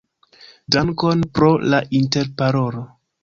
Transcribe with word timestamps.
Dankon 0.75 1.21
pro 1.39 1.51
la 1.73 1.83
interparolo. 1.99 2.85